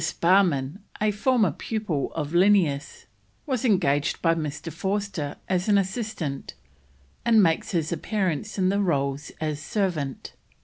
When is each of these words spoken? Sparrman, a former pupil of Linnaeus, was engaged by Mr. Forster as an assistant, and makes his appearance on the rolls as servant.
Sparrman, 0.01 0.79
a 0.99 1.11
former 1.11 1.51
pupil 1.51 2.11
of 2.13 2.33
Linnaeus, 2.33 3.05
was 3.45 3.63
engaged 3.63 4.19
by 4.19 4.33
Mr. 4.33 4.73
Forster 4.73 5.35
as 5.47 5.69
an 5.69 5.77
assistant, 5.77 6.55
and 7.23 7.43
makes 7.43 7.69
his 7.69 7.91
appearance 7.91 8.57
on 8.57 8.69
the 8.69 8.81
rolls 8.81 9.31
as 9.39 9.61
servant. 9.61 10.33